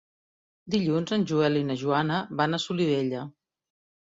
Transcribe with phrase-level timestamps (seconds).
[0.75, 3.25] Dilluns en Joel i na Joana van a Solivella.